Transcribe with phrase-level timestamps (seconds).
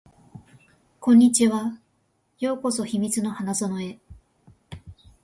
[0.99, 1.77] こんにちは。
[2.39, 3.99] ようこそ秘密の花園へ